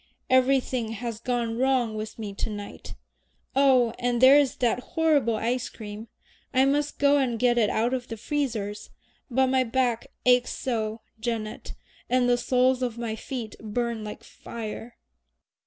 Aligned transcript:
"Everything 0.31 0.93
has 0.93 1.19
gone 1.19 1.59
wrong 1.59 1.93
with 1.93 2.17
me 2.17 2.33
to 2.33 2.49
night. 2.49 2.95
Oh, 3.55 3.93
and 3.99 4.19
there 4.19 4.35
is 4.35 4.55
that 4.55 4.79
horrible 4.79 5.35
ice 5.35 5.69
cream! 5.69 6.07
I 6.55 6.65
must 6.65 6.97
go 6.97 7.17
and 7.17 7.37
get 7.37 7.59
it 7.59 7.69
out 7.69 7.93
of 7.93 8.07
the 8.07 8.17
freezers. 8.17 8.89
But 9.29 9.45
my 9.45 9.63
back 9.63 10.07
aches 10.25 10.53
so, 10.53 11.01
Janet, 11.19 11.75
and 12.09 12.27
the 12.27 12.39
soles 12.39 12.81
of 12.81 12.97
my 12.97 13.15
feet 13.15 13.55
burn 13.59 14.03
like 14.03 14.23
fire." 14.23 14.97